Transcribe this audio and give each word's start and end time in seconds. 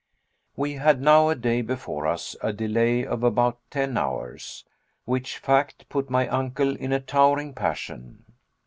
We 0.55 0.73
had 0.73 0.99
now 0.99 1.29
a 1.29 1.35
day 1.35 1.61
before 1.61 2.07
us, 2.07 2.35
a 2.41 2.51
delay 2.51 3.05
of 3.05 3.21
about 3.21 3.59
ten 3.69 3.97
hours. 3.99 4.65
Which 5.05 5.37
fact 5.37 5.87
put 5.89 6.09
my 6.09 6.27
uncle 6.27 6.75
in 6.75 6.91
a 6.91 6.99
towering 6.99 7.53
passion. 7.53 8.25